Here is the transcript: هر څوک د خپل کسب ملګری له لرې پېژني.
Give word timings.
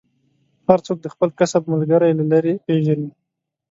هر 0.67 0.79
څوک 0.85 0.97
د 1.01 1.07
خپل 1.13 1.29
کسب 1.39 1.61
ملګری 1.73 2.11
له 2.19 2.23
لرې 2.31 2.53
پېژني. 2.65 3.09